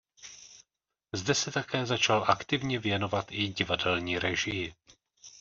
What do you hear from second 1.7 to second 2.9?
začal aktivně